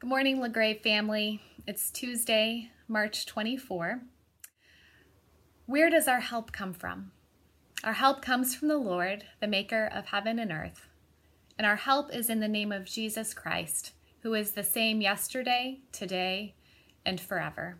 Good 0.00 0.10
morning, 0.10 0.40
LaGrave 0.40 0.80
family. 0.80 1.42
It's 1.66 1.90
Tuesday, 1.90 2.70
March 2.86 3.26
24. 3.26 4.00
Where 5.66 5.90
does 5.90 6.06
our 6.06 6.20
help 6.20 6.52
come 6.52 6.72
from? 6.72 7.10
Our 7.82 7.94
help 7.94 8.22
comes 8.22 8.54
from 8.54 8.68
the 8.68 8.78
Lord, 8.78 9.24
the 9.40 9.48
maker 9.48 9.90
of 9.92 10.06
heaven 10.06 10.38
and 10.38 10.52
earth. 10.52 10.86
And 11.58 11.66
our 11.66 11.74
help 11.74 12.14
is 12.14 12.30
in 12.30 12.38
the 12.38 12.46
name 12.46 12.70
of 12.70 12.84
Jesus 12.84 13.34
Christ, 13.34 13.90
who 14.20 14.34
is 14.34 14.52
the 14.52 14.62
same 14.62 15.00
yesterday, 15.00 15.80
today, 15.90 16.54
and 17.04 17.20
forever. 17.20 17.78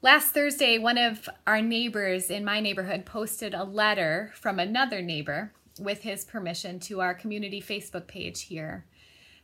Last 0.00 0.32
Thursday, 0.32 0.78
one 0.78 0.96
of 0.96 1.28
our 1.46 1.60
neighbors 1.60 2.30
in 2.30 2.46
my 2.46 2.60
neighborhood 2.60 3.04
posted 3.04 3.52
a 3.52 3.62
letter 3.62 4.32
from 4.34 4.58
another 4.58 5.02
neighbor 5.02 5.52
with 5.78 6.00
his 6.00 6.24
permission 6.24 6.80
to 6.80 7.02
our 7.02 7.12
community 7.12 7.60
Facebook 7.60 8.06
page 8.06 8.44
here 8.44 8.86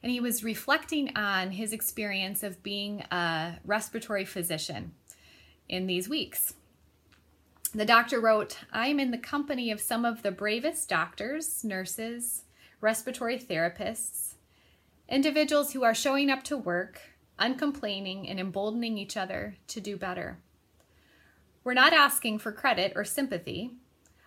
and 0.05 0.13
he 0.13 0.21
was 0.21 0.45
reflecting 0.45 1.17
on 1.17 1.53
his 1.53 1.73
experience 1.73 2.43
of 2.43 2.63
being 2.63 3.01
a 3.11 3.59
respiratory 3.65 4.27
physician 4.27 4.93
in 5.67 5.87
these 5.87 6.11
weeks. 6.11 6.53
The 7.75 7.87
doctor 7.87 8.21
wrote, 8.21 8.59
I 8.71 8.89
am 8.89 9.01
in 9.01 9.13
the 9.13 9.19
company 9.19 9.71
of 9.71 9.81
some 9.81 10.05
of 10.05 10.23
the 10.23 10.31
bravest 10.31 10.91
doctors, 10.91 11.65
nurses, 11.65 12.43
respiratory 12.83 13.39
therapists, 13.39 14.35
individuals 15.09 15.73
who 15.73 15.85
are 15.85 15.95
showing 15.95 16.29
up 16.29 16.43
to 16.45 16.59
work, 16.59 17.01
uncomplaining, 17.39 18.29
and 18.29 18.39
emboldening 18.39 18.99
each 18.99 19.17
other 19.17 19.57
to 19.69 19.81
do 19.81 19.97
better. 19.97 20.37
We're 21.65 21.73
not 21.73 21.95
asking 21.95 22.41
for 22.41 22.53
credit 22.53 22.93
or 22.95 23.05
sympathy. 23.07 23.71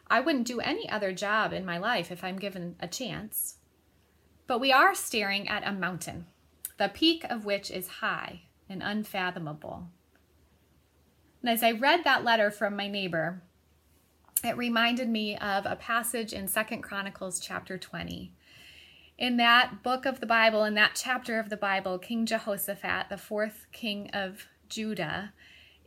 I 0.08 0.22
wouldn't 0.22 0.48
do 0.48 0.60
any 0.60 0.90
other 0.90 1.14
job 1.14 1.54
in 1.54 1.64
my 1.64 1.78
life 1.78 2.12
if 2.12 2.24
I'm 2.24 2.40
given 2.40 2.78
a 2.80 2.88
chance. 2.88 3.57
But 4.48 4.60
we 4.60 4.72
are 4.72 4.96
staring 4.96 5.48
at 5.50 5.68
a 5.68 5.74
mountain, 5.74 6.26
the 6.78 6.88
peak 6.88 7.26
of 7.26 7.46
which 7.46 7.70
is 7.70 7.88
high 7.88 8.44
and 8.70 8.82
unfathomable. 8.82 9.90
And 11.42 11.50
as 11.50 11.62
I 11.62 11.72
read 11.72 12.04
that 12.04 12.24
letter 12.24 12.50
from 12.50 12.76
my 12.76 12.88
neighbor, 12.88 13.42
it 14.44 14.56
reminded 14.56 15.10
me 15.10 15.38
of 15.38 15.66
a 15.66 15.76
passage 15.76 16.32
in 16.32 16.48
Second 16.48 16.82
Chronicles 16.82 17.40
chapter 17.40 17.78
20. 17.78 18.34
In 19.18 19.38
that 19.38 19.84
book 19.84 20.06
of 20.06 20.20
the 20.20 20.26
Bible, 20.26 20.64
in 20.64 20.76
that 20.76 20.92
chapter 20.96 21.40
of 21.40 21.50
the 21.50 21.58
Bible, 21.58 21.98
King 21.98 22.26
Jehoshaphat, 22.26 23.10
the 23.10 23.18
fourth 23.18 23.66
king 23.72 24.10
of 24.12 24.48
Judah, 24.70 25.34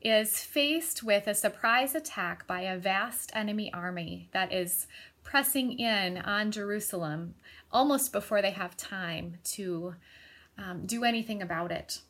is 0.00 0.40
faced 0.40 1.02
with 1.02 1.26
a 1.26 1.34
surprise 1.34 1.94
attack 1.94 2.46
by 2.46 2.62
a 2.62 2.78
vast 2.78 3.30
enemy 3.34 3.72
army 3.72 4.28
that 4.32 4.52
is 4.52 4.86
pressing 5.22 5.78
in 5.78 6.16
on 6.18 6.50
Jerusalem 6.50 7.34
almost 7.70 8.12
before 8.12 8.40
they 8.42 8.50
have 8.50 8.76
time 8.76 9.36
to 9.44 9.94
um, 10.58 10.86
do 10.86 11.04
anything 11.04 11.42
about 11.42 11.70
it. 11.70 12.00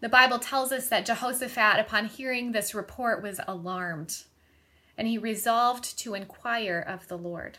The 0.00 0.08
Bible 0.08 0.38
tells 0.38 0.70
us 0.70 0.88
that 0.88 1.06
Jehoshaphat, 1.06 1.80
upon 1.80 2.06
hearing 2.06 2.52
this 2.52 2.74
report, 2.74 3.22
was 3.22 3.40
alarmed 3.48 4.24
and 4.96 5.06
he 5.06 5.18
resolved 5.18 5.98
to 5.98 6.14
inquire 6.14 6.84
of 6.86 7.06
the 7.08 7.18
Lord. 7.18 7.58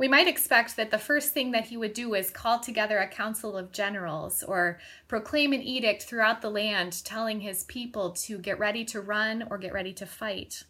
We 0.00 0.08
might 0.08 0.28
expect 0.28 0.76
that 0.76 0.90
the 0.90 0.96
first 0.96 1.34
thing 1.34 1.50
that 1.50 1.66
he 1.66 1.76
would 1.76 1.92
do 1.92 2.14
is 2.14 2.30
call 2.30 2.58
together 2.58 2.96
a 2.96 3.06
council 3.06 3.54
of 3.54 3.70
generals 3.70 4.42
or 4.42 4.78
proclaim 5.08 5.52
an 5.52 5.60
edict 5.60 6.04
throughout 6.04 6.40
the 6.40 6.48
land 6.48 7.04
telling 7.04 7.40
his 7.40 7.64
people 7.64 8.12
to 8.12 8.38
get 8.38 8.58
ready 8.58 8.82
to 8.86 9.02
run 9.02 9.46
or 9.50 9.58
get 9.58 9.74
ready 9.74 9.92
to 9.92 10.06
fight. 10.06 10.64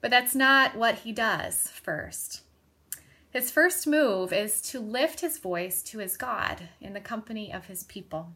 But 0.00 0.12
that's 0.12 0.36
not 0.36 0.76
what 0.76 1.00
he 1.00 1.10
does 1.10 1.72
first. 1.72 2.42
His 3.30 3.50
first 3.50 3.88
move 3.88 4.32
is 4.32 4.62
to 4.70 4.78
lift 4.78 5.18
his 5.18 5.38
voice 5.38 5.82
to 5.82 5.98
his 5.98 6.16
God 6.16 6.68
in 6.80 6.92
the 6.92 7.00
company 7.00 7.52
of 7.52 7.66
his 7.66 7.82
people. 7.82 8.34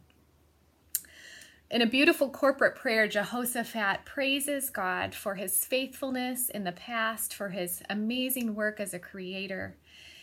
In 1.68 1.82
a 1.82 1.86
beautiful 1.86 2.30
corporate 2.30 2.76
prayer, 2.76 3.08
Jehoshaphat 3.08 4.04
praises 4.04 4.70
God 4.70 5.16
for 5.16 5.34
his 5.34 5.64
faithfulness 5.64 6.48
in 6.48 6.62
the 6.62 6.70
past, 6.70 7.34
for 7.34 7.48
his 7.48 7.82
amazing 7.90 8.54
work 8.54 8.78
as 8.78 8.94
a 8.94 9.00
creator. 9.00 9.76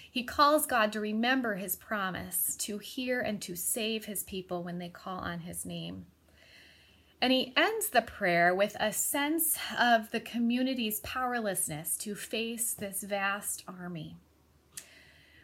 He 0.10 0.24
calls 0.24 0.66
God 0.66 0.94
to 0.94 1.02
remember 1.02 1.56
his 1.56 1.76
promise 1.76 2.56
to 2.60 2.78
hear 2.78 3.20
and 3.20 3.42
to 3.42 3.58
save 3.58 4.06
his 4.06 4.24
people 4.24 4.64
when 4.64 4.80
they 4.80 4.88
call 4.88 5.20
on 5.20 5.40
his 5.42 5.66
name. 5.66 6.06
And 7.22 7.34
he 7.34 7.52
ends 7.58 7.90
the 7.90 8.02
prayer 8.02 8.56
with 8.56 8.78
a 8.80 8.94
sense 8.94 9.58
of 9.78 10.12
the 10.12 10.22
community's 10.22 11.02
powerlessness 11.02 11.98
to 11.98 12.16
face 12.16 12.74
this 12.74 13.04
vast 13.04 13.66
army. 13.68 14.16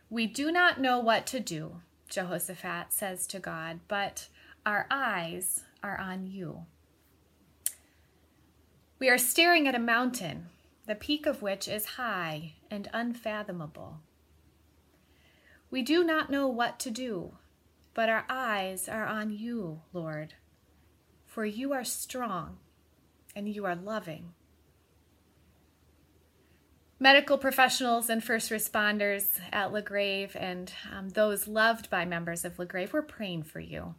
We 0.10 0.28
do 0.28 0.50
not 0.50 0.80
know 0.80 1.00
what 1.00 1.28
to 1.28 1.42
do, 1.42 1.81
Jehoshaphat 2.10 2.94
says 2.94 3.28
to 3.28 3.40
God, 3.40 3.81
but 3.90 4.30
our 4.66 4.88
eyes 4.90 5.64
are 5.84 5.98
on 6.00 6.28
you. 6.28 6.66
We 9.00 9.10
are 9.10 9.18
staring 9.18 9.68
at 9.68 9.76
a 9.76 9.80
mountain, 9.80 10.48
the 10.86 10.96
peak 10.96 11.26
of 11.26 11.42
which 11.42 11.68
is 11.68 11.86
high 11.86 12.54
and 12.70 12.90
unfathomable. 12.94 14.00
We 15.72 15.82
do 15.82 16.04
not 16.04 16.30
know 16.30 16.48
what 16.48 16.80
to 16.80 16.92
do, 16.92 17.38
but 17.94 18.10
our 18.10 18.26
eyes 18.30 18.90
are 18.90 19.06
on 19.06 19.32
you, 19.32 19.82
Lord, 19.94 20.34
for 21.26 21.46
you 21.46 21.74
are 21.74 21.84
strong 21.84 22.58
and 23.36 23.48
you 23.48 23.66
are 23.66 23.76
loving 23.76 24.34
medical 27.00 27.38
professionals 27.38 28.10
and 28.10 28.24
first 28.24 28.52
responders 28.52 29.40
at 29.52 29.72
LaGrave 29.72 30.36
and 30.36 30.74
um, 30.94 31.10
those 31.10 31.48
loved 31.48 31.90
by 31.90 32.06
members 32.06 32.44
of 32.44 32.58
LaGrave, 32.58 32.92
we're 32.92 33.02
praying 33.02 33.44
for 33.44 33.62
you. 33.62 33.96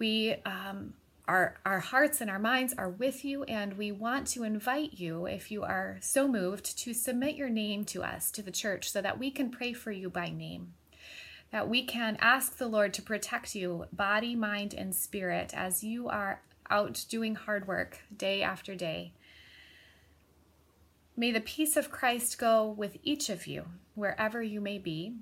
We, 0.00 0.34
um, 0.44 0.94
our, 1.28 1.60
our 1.64 1.78
hearts 1.78 2.20
and 2.20 2.28
our 2.28 2.40
minds 2.40 2.74
are 2.76 2.88
with 2.88 3.24
you, 3.24 3.44
and 3.44 3.78
we 3.78 3.92
want 3.92 4.26
to 4.28 4.42
invite 4.42 4.94
you, 4.94 5.26
if 5.26 5.52
you 5.52 5.62
are 5.62 5.98
so 6.00 6.26
moved, 6.26 6.76
to 6.78 6.92
submit 6.92 7.36
your 7.36 7.48
name 7.48 7.84
to 7.84 8.02
us, 8.02 8.32
to 8.32 8.42
the 8.42 8.50
church, 8.50 8.90
so 8.90 9.00
that 9.00 9.20
we 9.20 9.30
can 9.30 9.50
pray 9.50 9.72
for 9.72 9.92
you 9.92 10.10
by 10.10 10.30
name. 10.30 10.74
That 11.52 11.68
we 11.68 11.84
can 11.84 12.16
ask 12.20 12.56
the 12.56 12.66
Lord 12.66 12.92
to 12.94 13.02
protect 13.02 13.54
you, 13.54 13.86
body, 13.92 14.34
mind, 14.34 14.74
and 14.74 14.92
spirit, 14.92 15.52
as 15.54 15.84
you 15.84 16.08
are 16.08 16.42
out 16.68 17.04
doing 17.08 17.36
hard 17.36 17.68
work 17.68 18.00
day 18.16 18.42
after 18.42 18.74
day 18.74 19.12
May 21.20 21.32
the 21.32 21.40
peace 21.42 21.76
of 21.76 21.90
Christ 21.90 22.38
go 22.38 22.66
with 22.66 22.96
each 23.02 23.28
of 23.28 23.46
you, 23.46 23.66
wherever 23.94 24.42
you 24.42 24.58
may 24.58 24.78
be. 24.78 25.16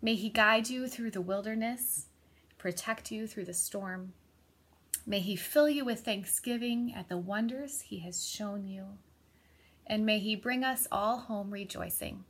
May 0.00 0.14
he 0.14 0.30
guide 0.30 0.70
you 0.70 0.88
through 0.88 1.10
the 1.10 1.20
wilderness, 1.20 2.06
protect 2.60 3.10
you 3.10 3.26
through 3.26 3.46
the 3.46 3.54
storm. 3.54 4.12
May 5.06 5.20
he 5.20 5.34
fill 5.34 5.70
you 5.70 5.82
with 5.82 6.00
thanksgiving 6.00 6.92
at 6.94 7.08
the 7.08 7.16
wonders 7.16 7.80
he 7.80 8.00
has 8.00 8.28
shown 8.28 8.66
you. 8.66 8.98
And 9.86 10.04
may 10.04 10.18
he 10.18 10.36
bring 10.36 10.62
us 10.62 10.86
all 10.92 11.20
home 11.20 11.50
rejoicing, 11.50 12.24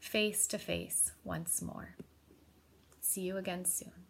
face 0.00 0.48
to 0.48 0.58
face 0.58 1.12
once 1.22 1.62
more. 1.62 1.94
See 3.00 3.20
you 3.20 3.36
again 3.36 3.64
soon. 3.64 4.05